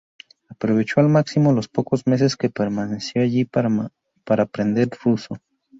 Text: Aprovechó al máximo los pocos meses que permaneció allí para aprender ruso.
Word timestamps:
Aprovechó 0.49 0.99
al 0.99 1.09
máximo 1.09 1.53
los 1.53 1.67
pocos 1.67 2.07
meses 2.07 2.35
que 2.35 2.49
permaneció 2.49 3.21
allí 3.21 3.45
para 3.45 3.93
aprender 4.41 4.89
ruso. 5.05 5.37